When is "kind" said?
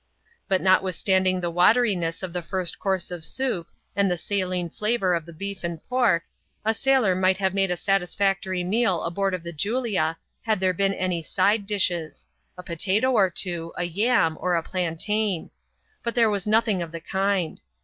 16.99-17.61